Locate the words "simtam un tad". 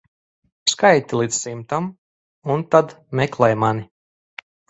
1.41-2.97